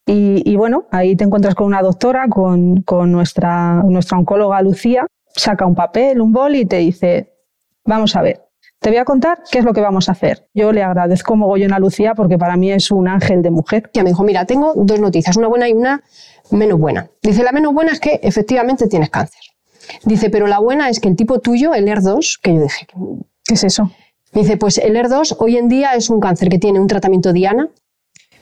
Y, 0.07 0.55
bueno, 0.55 0.85
ahí 0.91 1.15
te 1.15 1.23
encuentras 1.23 1.55
con 1.55 1.65
una 1.65 1.81
doctora, 1.81 2.27
con, 2.29 2.83
nuestra, 3.11 3.81
nuestra 3.83 4.19
oncóloga 4.19 4.61
Lucía, 4.61 5.07
saca 5.35 5.65
un 5.65 5.73
papel, 5.73 6.21
un 6.21 6.31
bol 6.31 6.55
y 6.55 6.65
te 6.65 6.77
dice, 6.77 7.33
vamos 7.83 8.15
a 8.15 8.21
ver, 8.21 8.44
te 8.85 8.91
voy 8.91 8.99
a 8.99 9.03
contar 9.03 9.41
qué 9.49 9.57
es 9.57 9.65
lo 9.65 9.73
que 9.73 9.81
vamos 9.81 10.09
a 10.09 10.11
hacer. 10.11 10.47
Yo 10.53 10.71
le 10.71 10.83
agradezco 10.83 11.35
mogollón 11.35 11.73
a 11.73 11.79
Lucía 11.79 12.13
porque 12.13 12.37
para 12.37 12.55
mí 12.55 12.71
es 12.71 12.91
un 12.91 13.07
ángel 13.07 13.41
de 13.41 13.49
mujer. 13.49 13.89
Ya 13.95 14.03
me 14.03 14.11
dijo, 14.11 14.23
mira, 14.23 14.45
tengo 14.45 14.73
dos 14.75 14.99
noticias, 14.99 15.35
una 15.37 15.47
buena 15.47 15.67
y 15.67 15.73
una 15.73 16.03
menos 16.51 16.79
buena. 16.79 17.09
Dice, 17.23 17.41
la 17.41 17.51
menos 17.51 17.73
buena 17.73 17.93
es 17.93 17.99
que 17.99 18.19
efectivamente 18.21 18.85
tienes 18.85 19.09
cáncer. 19.09 19.41
Dice, 20.03 20.29
pero 20.29 20.45
la 20.45 20.59
buena 20.59 20.87
es 20.87 20.99
que 20.99 21.09
el 21.09 21.15
tipo 21.15 21.39
tuyo, 21.39 21.73
el 21.73 21.87
ER2, 21.87 22.39
que 22.39 22.53
yo 22.53 22.61
dije, 22.61 22.85
¿qué 23.43 23.55
es 23.55 23.63
eso? 23.63 23.89
Dice, 24.33 24.55
pues 24.55 24.77
el 24.77 24.95
ER2 24.95 25.37
hoy 25.39 25.57
en 25.57 25.67
día 25.67 25.95
es 25.95 26.11
un 26.11 26.19
cáncer 26.19 26.49
que 26.49 26.59
tiene 26.59 26.79
un 26.79 26.85
tratamiento 26.85 27.33
diana, 27.33 27.69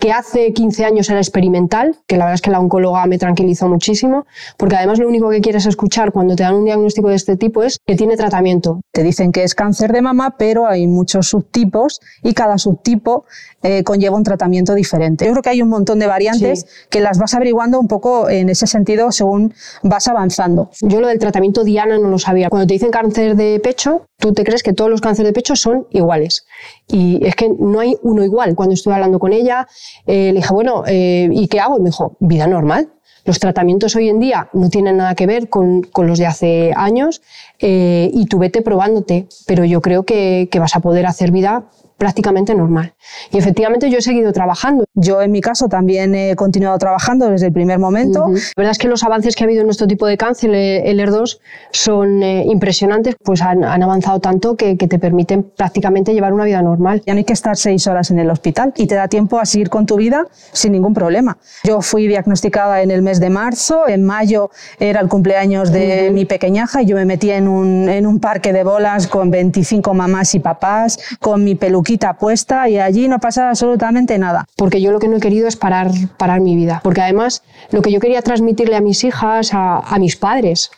que 0.03 0.11
hace 0.11 0.51
15 0.51 0.83
años 0.83 1.09
era 1.09 1.19
experimental, 1.19 1.95
que 2.07 2.17
la 2.17 2.25
verdad 2.25 2.35
es 2.35 2.41
que 2.41 2.51
la 2.51 2.59
oncóloga 2.59 3.05
me 3.05 3.17
tranquilizó 3.17 3.69
muchísimo, 3.69 4.25
porque 4.57 4.75
además 4.75 4.99
lo 4.99 5.07
único 5.07 5.29
que 5.29 5.39
quieres 5.39 5.65
escuchar 5.65 6.11
cuando 6.11 6.35
te 6.35 6.43
dan 6.43 6.55
un 6.55 6.65
diagnóstico 6.65 7.07
de 7.07 7.15
este 7.15 7.37
tipo 7.37 7.63
es 7.63 7.79
que 7.87 7.95
tiene 7.95 8.17
tratamiento. 8.17 8.81
Te 8.91 9.01
dicen 9.01 9.31
que 9.31 9.45
es 9.45 9.55
cáncer 9.55 9.93
de 9.93 10.01
mama, 10.01 10.35
pero 10.37 10.67
hay 10.67 10.87
muchos 10.87 11.29
subtipos 11.29 12.01
y 12.21 12.33
cada 12.33 12.57
subtipo 12.57 13.23
eh, 13.61 13.85
conlleva 13.85 14.17
un 14.17 14.25
tratamiento 14.25 14.73
diferente. 14.73 15.23
Yo 15.25 15.31
creo 15.31 15.41
que 15.41 15.51
hay 15.51 15.61
un 15.61 15.69
montón 15.69 15.99
de 15.99 16.07
variantes 16.07 16.65
que 16.89 16.99
las 16.99 17.17
vas 17.17 17.33
averiguando 17.33 17.79
un 17.79 17.87
poco 17.87 18.29
en 18.29 18.49
ese 18.49 18.67
sentido 18.67 19.09
según 19.13 19.53
vas 19.83 20.09
avanzando. 20.09 20.69
Yo 20.81 20.99
lo 20.99 21.07
del 21.07 21.19
tratamiento 21.19 21.63
Diana 21.63 21.97
no 21.97 22.09
lo 22.09 22.19
sabía. 22.19 22.49
Cuando 22.49 22.67
te 22.67 22.73
dicen 22.73 22.91
cáncer 22.91 23.37
de 23.37 23.57
pecho, 23.61 24.05
tú 24.17 24.33
te 24.33 24.43
crees 24.43 24.63
que 24.63 24.73
todos 24.73 24.91
los 24.91 24.99
cánceres 24.99 25.29
de 25.29 25.33
pecho 25.33 25.55
son 25.55 25.87
iguales. 25.91 26.45
Y 26.87 27.25
es 27.25 27.35
que 27.35 27.49
no 27.49 27.79
hay 27.79 27.95
uno 28.01 28.23
igual. 28.23 28.55
Cuando 28.55 28.73
estuve 28.73 28.93
hablando 28.93 29.19
con 29.19 29.33
ella, 29.33 29.67
eh, 30.05 30.31
le 30.33 30.39
dije, 30.39 30.53
bueno, 30.53 30.83
eh, 30.85 31.29
¿y 31.31 31.47
qué 31.47 31.59
hago? 31.59 31.77
Y 31.77 31.81
me 31.81 31.89
dijo, 31.89 32.17
vida 32.19 32.47
normal. 32.47 32.89
Los 33.25 33.39
tratamientos 33.39 33.95
hoy 33.95 34.09
en 34.09 34.19
día 34.19 34.49
no 34.51 34.69
tienen 34.69 34.97
nada 34.97 35.15
que 35.15 35.25
ver 35.25 35.47
con, 35.47 35.83
con 35.83 36.07
los 36.07 36.19
de 36.19 36.25
hace 36.25 36.73
años 36.75 37.21
eh, 37.59 38.11
y 38.13 38.25
tú 38.25 38.37
vete 38.37 38.61
probándote, 38.61 39.27
pero 39.47 39.63
yo 39.63 39.81
creo 39.81 40.03
que, 40.03 40.49
que 40.51 40.59
vas 40.59 40.75
a 40.75 40.81
poder 40.81 41.05
hacer 41.05 41.31
vida 41.31 41.69
prácticamente 41.97 42.55
normal. 42.55 42.93
Y 43.31 43.37
efectivamente 43.37 43.89
yo 43.89 43.97
he 43.99 44.01
seguido 44.01 44.31
trabajando. 44.33 44.85
Yo 44.93 45.21
en 45.21 45.31
mi 45.31 45.41
caso 45.41 45.67
también 45.67 46.15
he 46.15 46.35
continuado 46.35 46.77
trabajando 46.77 47.29
desde 47.29 47.47
el 47.47 47.53
primer 47.53 47.79
momento. 47.79 48.27
La 48.29 48.41
verdad 48.57 48.71
es 48.71 48.77
que 48.77 48.87
los 48.87 49.03
avances 49.03 49.35
que 49.35 49.43
ha 49.43 49.45
habido 49.45 49.61
en 49.61 49.67
nuestro 49.67 49.87
tipo 49.87 50.05
de 50.05 50.17
cáncer, 50.17 50.51
el 50.53 50.99
ER2, 50.99 51.39
son 51.71 52.23
eh, 52.23 52.45
impresionantes, 52.47 53.15
pues 53.23 53.41
han, 53.41 53.63
han 53.63 53.83
avanzado 53.83 54.19
tanto 54.19 54.55
que, 54.55 54.77
que, 54.77 54.87
te 54.87 54.99
permiten 54.99 55.43
prácticamente 55.43 56.13
llevar 56.13 56.33
una 56.33 56.45
vida 56.45 56.61
normal. 56.61 57.01
Ya 57.05 57.13
no 57.13 57.19
hay 57.19 57.23
que 57.23 57.33
estar 57.33 57.55
seis 57.57 57.87
horas 57.87 58.11
en 58.11 58.19
el 58.19 58.29
hospital 58.29 58.73
y 58.75 58.87
te 58.87 58.95
da 58.95 59.07
tiempo 59.07 59.39
a 59.39 59.45
seguir 59.45 59.69
con 59.69 59.85
tu 59.85 59.95
vida 59.95 60.27
sin 60.51 60.71
ningún 60.73 60.93
problema. 60.93 61.37
Yo 61.63 61.81
fui 61.81 62.07
diagnosticada 62.07 62.81
en 62.81 62.91
el 62.91 63.01
mes 63.01 63.19
de 63.19 63.29
marzo, 63.29 63.87
en 63.87 64.03
mayo 64.03 64.51
era 64.79 64.99
el 64.99 65.07
cumpleaños 65.07 65.71
de 65.71 66.11
mi 66.11 66.25
pequeñaja 66.25 66.81
y 66.81 66.85
yo 66.85 66.95
me 66.95 67.05
metí 67.05 67.31
en 67.31 67.47
un, 67.47 67.89
en 67.89 68.05
un 68.05 68.19
parque 68.19 68.53
de 68.53 68.63
bolas 68.63 69.07
con 69.07 69.31
25 69.31 69.93
mamás 69.93 70.35
y 70.35 70.39
papás, 70.39 70.99
con 71.19 71.43
mi 71.43 71.55
peluquín 71.83 71.99
puesta 72.19 72.69
y 72.69 72.79
allí 72.79 73.07
no 73.07 73.19
pasa 73.19 73.49
absolutamente 73.49 74.17
nada. 74.17 74.45
Porque 74.55 74.81
yo 74.81 74.91
lo 74.91 74.99
que 74.99 75.07
no 75.07 75.17
he 75.17 75.19
querido 75.19 75.47
es 75.47 75.55
parar, 75.55 75.91
parar 76.17 76.41
mi 76.41 76.55
vida. 76.55 76.81
Porque 76.83 77.01
además 77.01 77.43
lo 77.71 77.81
que 77.81 77.91
yo 77.91 77.99
quería 77.99 78.21
transmitirle 78.21 78.75
a 78.75 78.81
mis 78.81 79.03
hijas, 79.03 79.53
a, 79.53 79.79
a 79.79 79.99
mis 79.99 80.15
padres, 80.15 80.71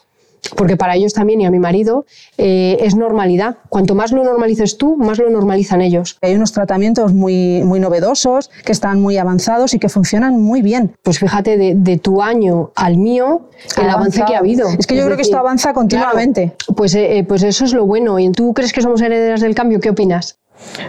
porque 0.56 0.78
para 0.78 0.96
ellos 0.96 1.14
también 1.14 1.42
y 1.42 1.46
a 1.46 1.52
mi 1.52 1.60
marido 1.60 2.06
eh, 2.38 2.78
es 2.82 2.96
normalidad. 2.96 3.58
Cuanto 3.70 3.96
más 3.96 4.12
lo 4.12 4.24
normalices 4.24 4.78
tú, 4.78 4.96
más 4.96 5.18
lo 5.18 5.30
normalizan 5.30 5.82
ellos. 5.82 6.18
Hay 6.22 6.36
unos 6.36 6.52
tratamientos 6.52 7.14
muy, 7.14 7.64
muy 7.64 7.80
novedosos, 7.80 8.52
que 8.64 8.72
están 8.72 9.02
muy 9.02 9.18
avanzados 9.18 9.74
y 9.74 9.80
que 9.80 9.90
funcionan 9.90 10.40
muy 10.40 10.62
bien. 10.62 10.96
Pues 11.04 11.20
fíjate, 11.20 11.58
de, 11.58 11.74
de 11.76 11.98
tu 11.98 12.22
año 12.22 12.72
al 12.76 12.98
mío, 12.98 13.50
el 13.78 13.90
avance 13.90 14.24
que 14.26 14.36
ha 14.36 14.40
habido. 14.40 14.68
Es 14.78 14.86
que 14.86 14.96
yo 14.96 15.02
es 15.02 15.06
creo 15.06 15.10
decir, 15.10 15.16
que 15.18 15.22
esto 15.24 15.38
avanza 15.38 15.74
continuamente. 15.74 16.54
Claro, 16.58 16.76
pues, 16.76 16.94
eh, 16.96 17.26
pues 17.28 17.44
eso 17.44 17.66
es 17.66 17.74
lo 17.74 17.86
bueno. 17.86 18.20
¿Y 18.20 18.32
tú 18.32 18.54
crees 18.54 18.72
que 18.72 18.82
somos 18.82 19.02
herederas 19.02 19.42
del 19.42 19.56
cambio? 19.56 19.80
¿Qué 19.80 19.90
opinas? 19.90 20.38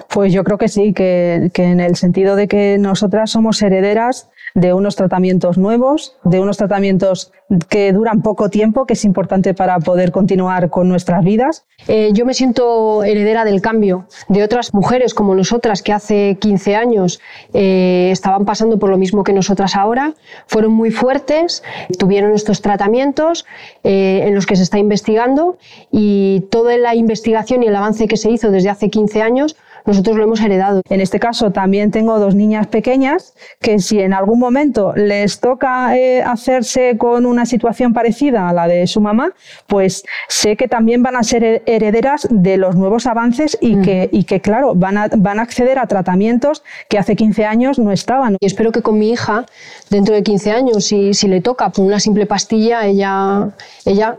Pues 0.08 0.32
yo 0.32 0.44
creo 0.44 0.58
que 0.58 0.68
sí, 0.68 0.92
que, 0.92 1.50
que, 1.52 1.64
en 1.64 1.80
el 1.80 1.96
sentido 1.96 2.36
de 2.36 2.48
que 2.48 2.78
nosotras 2.78 3.30
somos 3.30 3.60
herederas 3.62 4.28
de 4.54 4.72
unos 4.72 4.96
tratamientos 4.96 5.58
nuevos, 5.58 6.16
de 6.24 6.40
unos 6.40 6.56
tratamientos 6.56 7.30
que 7.68 7.92
duran 7.92 8.22
poco 8.22 8.48
tiempo, 8.48 8.86
que 8.86 8.94
es 8.94 9.04
importante 9.04 9.54
para 9.54 9.78
poder 9.78 10.10
continuar 10.10 10.70
con 10.70 10.88
nuestras 10.88 11.22
vidas. 11.22 11.66
Eh, 11.88 12.10
yo 12.12 12.24
me 12.24 12.34
siento 12.34 13.04
heredera 13.04 13.44
del 13.44 13.60
cambio 13.60 14.06
de 14.28 14.42
otras 14.42 14.74
mujeres 14.74 15.14
como 15.14 15.34
nosotras 15.34 15.82
que 15.82 15.92
hace 15.92 16.38
15 16.40 16.74
años 16.74 17.20
eh, 17.52 18.08
estaban 18.10 18.46
pasando 18.46 18.78
por 18.78 18.90
lo 18.90 18.98
mismo 18.98 19.22
que 19.24 19.32
nosotras 19.32 19.76
ahora, 19.76 20.14
fueron 20.46 20.72
muy 20.72 20.90
fuertes, 20.90 21.62
tuvieron 21.98 22.32
estos 22.32 22.62
tratamientos 22.62 23.46
eh, 23.84 24.22
en 24.24 24.34
los 24.34 24.46
que 24.46 24.56
se 24.56 24.62
está 24.62 24.78
investigando 24.78 25.58
y 25.92 26.46
toda 26.50 26.76
la 26.78 26.94
investigación 26.94 27.62
y 27.62 27.66
el 27.66 27.76
avance 27.76 28.08
que 28.08 28.16
se 28.16 28.30
hizo 28.30 28.50
desde 28.50 28.70
hace 28.70 28.88
15 28.88 29.22
años 29.22 29.55
nosotros 29.86 30.16
lo 30.16 30.24
hemos 30.24 30.40
heredado. 30.40 30.82
En 30.88 31.00
este 31.00 31.18
caso 31.18 31.52
también 31.52 31.90
tengo 31.90 32.18
dos 32.18 32.34
niñas 32.34 32.66
pequeñas 32.66 33.34
que 33.60 33.78
si 33.78 34.00
en 34.00 34.12
algún 34.12 34.38
momento 34.38 34.92
les 34.94 35.40
toca 35.40 35.96
eh, 35.96 36.22
hacerse 36.22 36.96
con 36.98 37.26
una 37.26 37.46
situación 37.46 37.92
parecida 37.92 38.48
a 38.48 38.52
la 38.52 38.66
de 38.66 38.86
su 38.86 39.00
mamá, 39.00 39.32
pues 39.66 40.04
sé 40.28 40.56
que 40.56 40.68
también 40.68 41.02
van 41.02 41.16
a 41.16 41.22
ser 41.22 41.62
herederas 41.66 42.26
de 42.30 42.56
los 42.56 42.76
nuevos 42.76 43.06
avances 43.06 43.56
y, 43.60 43.76
mm. 43.76 43.82
que, 43.82 44.08
y 44.12 44.24
que, 44.24 44.40
claro, 44.40 44.74
van 44.74 44.98
a, 44.98 45.08
van 45.16 45.38
a 45.38 45.42
acceder 45.42 45.78
a 45.78 45.86
tratamientos 45.86 46.62
que 46.88 46.98
hace 46.98 47.16
15 47.16 47.44
años 47.44 47.78
no 47.78 47.92
estaban. 47.92 48.36
Y 48.40 48.46
espero 48.46 48.72
que 48.72 48.82
con 48.82 48.98
mi 48.98 49.10
hija, 49.10 49.46
dentro 49.90 50.14
de 50.14 50.22
15 50.22 50.50
años, 50.50 50.84
si, 50.84 51.14
si 51.14 51.28
le 51.28 51.40
toca 51.40 51.70
por 51.70 51.84
una 51.84 52.00
simple 52.00 52.26
pastilla, 52.26 52.86
ella, 52.86 53.50
ella 53.84 54.18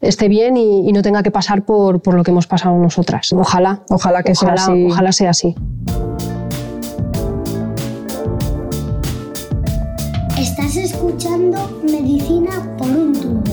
esté 0.00 0.28
bien 0.28 0.56
y, 0.56 0.88
y 0.88 0.92
no 0.92 1.02
tenga 1.02 1.22
que 1.22 1.30
pasar 1.30 1.62
por, 1.62 2.00
por, 2.00 2.14
lo 2.14 2.24
que 2.24 2.30
hemos 2.30 2.46
pasado 2.46 2.76
nosotras. 2.76 3.32
Ojalá. 3.32 3.80
Ojalá 3.88 4.22
que 4.22 4.32
ojalá, 4.32 4.56
sea 4.56 4.72
así. 4.72 4.86
Ojalá 4.86 5.01
sea 5.10 5.30
así. 5.30 5.56
Estás 10.38 10.76
escuchando 10.76 11.80
Medicina 11.82 12.50
por 12.78 12.88
un 12.88 13.12
tubo. 13.12 13.51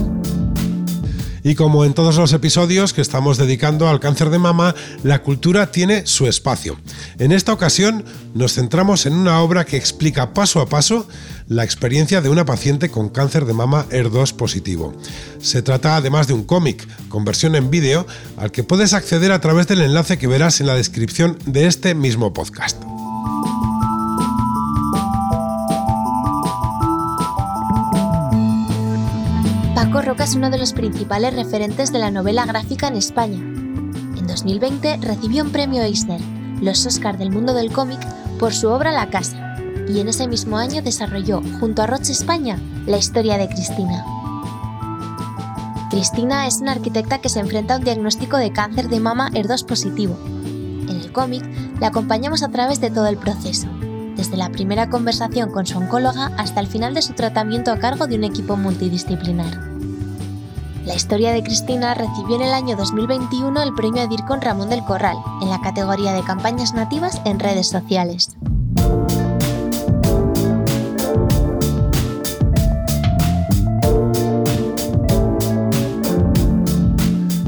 Y 1.44 1.56
como 1.56 1.86
en 1.86 1.94
todos 1.94 2.18
los 2.18 2.34
episodios 2.34 2.94
que 2.94 3.02
estamos 3.02 3.38
dedicando 3.38 3.88
al 3.88 4.00
cáncer 4.00 4.30
de 4.30 4.40
mama, 4.40 4.76
la 5.04 5.22
cultura 5.22 5.72
tiene 5.72 6.06
su 6.06 6.28
espacio. 6.28 6.78
En 7.18 7.32
esta 7.32 7.54
ocasión 7.54 8.04
nos 8.34 8.54
centramos 8.54 9.06
en 9.06 9.14
una 9.14 9.42
obra 9.42 9.66
que 9.66 9.78
explica 9.78 10.34
paso 10.34 10.62
a 10.62 10.68
paso 10.68 11.08
la 11.48 11.64
experiencia 11.64 12.22
de 12.22 12.30
una 12.30 12.46
paciente 12.46 12.90
con 12.90 13.10
cáncer 13.10 13.46
de 13.46 13.54
mama 13.54 13.86
ER2 13.90 14.34
positivo. 14.34 14.94
Se 15.42 15.62
trata 15.62 15.96
además 15.96 16.28
de 16.28 16.34
un 16.34 16.44
cómic 16.44 16.88
con 17.08 17.26
versión 17.26 17.56
en 17.56 17.72
vídeo 17.72 18.06
al 18.38 18.52
que 18.52 18.64
puedes 18.64 18.94
acceder 18.94 19.32
a 19.32 19.42
través 19.42 19.68
del 19.68 19.82
enlace 19.82 20.18
que 20.18 20.28
verás 20.28 20.62
en 20.62 20.68
la 20.68 20.76
descripción 20.76 21.38
de 21.46 21.68
este 21.68 21.96
mismo 21.96 22.34
podcast. 22.34 22.99
Paco 29.90 30.04
Roca 30.04 30.24
es 30.24 30.36
uno 30.36 30.52
de 30.52 30.60
los 30.60 30.74
principales 30.74 31.34
referentes 31.34 31.92
de 31.92 31.98
la 31.98 32.12
novela 32.12 32.46
gráfica 32.46 32.90
en 32.90 32.96
España. 32.96 33.40
En 33.40 34.28
2020 34.28 34.98
recibió 34.98 35.44
un 35.44 35.52
premio 35.52 35.82
Eisner, 35.82 36.22
los 36.62 36.86
Oscar 36.86 37.18
del 37.18 37.32
mundo 37.32 37.56
del 37.56 37.72
cómic 37.72 38.00
por 38.38 38.54
su 38.54 38.70
obra 38.70 38.92
La 38.92 39.10
Casa, 39.10 39.56
y 39.88 40.00
en 40.00 40.08
ese 40.08 40.28
mismo 40.28 40.60
año 40.60 40.84
desarrolló, 40.84 41.42
junto 41.60 41.82
a 41.82 41.88
Roche 41.88 42.12
España, 42.12 42.60
la 42.86 43.00
historia 43.00 43.40
de 43.40 43.50
Cristina. 43.50 44.06
Cristina 45.90 46.46
es 46.46 46.62
una 46.62 46.74
arquitecta 46.74 47.18
que 47.18 47.30
se 47.30 47.40
enfrenta 47.40 47.74
a 47.74 47.78
un 47.78 47.84
diagnóstico 47.84 48.38
de 48.38 48.54
cáncer 48.54 48.90
de 48.90 49.00
mama 49.00 49.32
HER2 49.32 49.66
positivo. 49.66 50.20
En 50.88 50.98
el 51.02 51.12
cómic 51.12 51.44
la 51.80 51.88
acompañamos 51.88 52.44
a 52.44 52.50
través 52.50 52.80
de 52.80 52.92
todo 52.92 53.08
el 53.08 53.18
proceso, 53.18 53.68
desde 54.16 54.38
la 54.38 54.52
primera 54.52 54.88
conversación 54.88 55.50
con 55.50 55.66
su 55.66 55.80
oncóloga 55.80 56.28
hasta 56.38 56.60
el 56.60 56.68
final 56.68 56.94
de 56.94 57.02
su 57.02 57.14
tratamiento 57.14 57.72
a 57.72 57.80
cargo 57.80 58.06
de 58.06 58.18
un 58.18 58.24
equipo 58.24 58.56
multidisciplinar. 58.56 59.69
La 60.90 60.96
historia 60.96 61.32
de 61.34 61.44
Cristina 61.44 61.94
recibió 61.94 62.38
en 62.38 62.42
el 62.42 62.52
año 62.52 62.76
2021 62.76 63.62
el 63.62 63.76
premio 63.76 64.02
Edir 64.02 64.22
con 64.28 64.42
Ramón 64.42 64.72
del 64.72 64.84
Corral, 64.84 65.18
en 65.40 65.52
la 65.52 65.62
categoría 65.62 66.14
de 66.14 66.24
campañas 66.24 66.74
nativas 66.74 67.22
en 67.26 67.38
redes 67.38 67.68
sociales. 67.68 68.36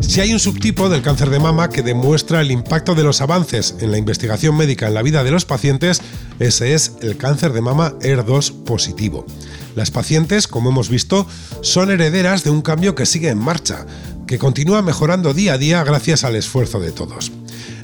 Si 0.02 0.22
hay 0.22 0.34
un 0.34 0.40
subtipo 0.40 0.90
del 0.90 1.02
cáncer 1.02 1.32
de 1.32 1.40
mama 1.40 1.70
que 1.70 1.82
demuestra 1.82 2.42
el 2.42 2.52
impacto 2.52 2.94
de 2.94 3.02
los 3.02 3.22
avances 3.22 3.76
en 3.80 3.90
la 3.90 3.98
investigación 3.98 4.56
médica 4.56 4.88
en 4.88 4.94
la 4.94 5.02
vida 5.02 5.24
de 5.24 5.32
los 5.32 5.46
pacientes, 5.46 6.04
ese 6.38 6.76
es 6.76 6.98
el 7.02 7.18
cáncer 7.18 7.54
de 7.54 7.62
mama 7.62 7.94
ER2 8.02 8.66
positivo. 8.66 9.26
Las 9.76 9.92
pacientes, 9.92 10.48
como 10.48 10.70
hemos 10.70 10.90
visto, 10.90 11.28
son 11.62 11.92
herederas 11.92 12.44
de 12.44 12.50
un 12.50 12.62
cambio 12.62 12.96
que 12.96 13.06
sigue 13.06 13.30
en 13.30 13.38
marcha, 13.38 13.86
que 14.28 14.38
continúa 14.38 14.82
mejorando 14.82 15.34
día 15.34 15.54
a 15.54 15.58
día 15.58 15.84
gracias 15.84 16.24
al 16.24 16.36
esfuerzo 16.36 16.80
de 16.80 16.92
todos. 16.92 17.32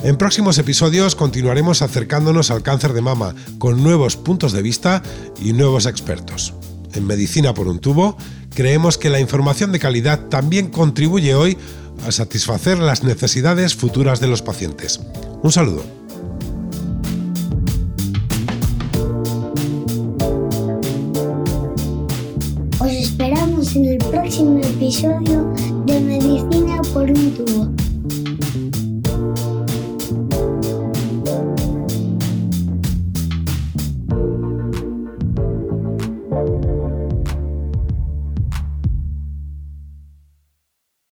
En 0.04 0.18
próximos 0.18 0.58
episodios 0.58 1.16
continuaremos 1.16 1.82
acercándonos 1.82 2.52
al 2.52 2.64
cáncer 2.64 2.94
de 2.94 3.02
mama 3.02 3.36
con 3.58 3.84
nuevos 3.84 4.16
puntos 4.16 4.52
de 4.52 4.62
vista 4.62 5.02
y 5.42 5.54
nuevos 5.54 5.86
expertos. 5.86 6.54
En 6.94 7.06
Medicina 7.06 7.54
por 7.54 7.68
un 7.68 7.80
tubo, 7.80 8.18
creemos 8.54 8.98
que 8.98 9.10
la 9.10 9.20
información 9.20 9.72
de 9.72 9.80
calidad 9.80 10.20
también 10.30 10.70
contribuye 10.70 11.36
hoy 11.36 11.58
a 12.06 12.12
satisfacer 12.12 12.78
las 12.78 13.04
necesidades 13.04 13.76
futuras 13.76 14.20
de 14.20 14.28
los 14.28 14.42
pacientes. 14.42 15.00
Un 15.42 15.52
saludo. 15.52 16.07
Episodio 24.88 25.54
de 25.86 26.00
Medicina 26.00 26.82
por 26.94 27.12
un 27.12 27.34
tubo. 27.36 27.87